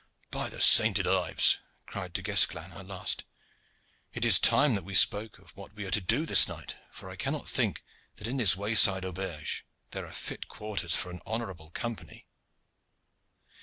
[0.31, 3.23] "By the sainted Ives!" cried Du Guesclin at last,
[4.15, 7.07] "it is time that we spoke of what we are to do this night, for
[7.11, 7.83] I cannot think
[8.15, 12.25] that in this wayside auberge there are fit quarters for an honorable company."